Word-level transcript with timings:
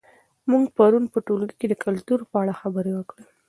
موږ 0.49 0.63
پرون 0.77 1.03
په 1.13 1.19
ټولګي 1.25 1.55
کې 1.59 1.67
د 1.69 1.73
کلتور 1.85 2.19
په 2.29 2.35
اړه 2.41 2.53
خبرې 2.61 2.91
وکړې. 2.95 3.23